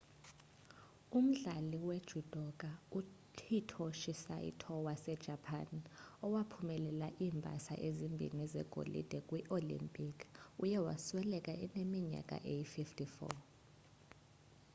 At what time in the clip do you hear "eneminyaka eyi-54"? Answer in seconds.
11.65-13.35